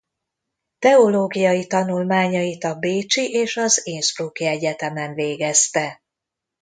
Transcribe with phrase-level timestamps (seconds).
[0.79, 6.01] Teológiai tanulmányait a bécsi és az innsbrucki egyetemen végezte.